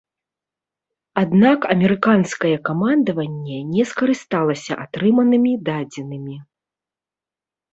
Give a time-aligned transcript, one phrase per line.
[1.21, 6.35] Аднак амерыканскае камандаванне не скарысталася атрыманымі дадзенымі.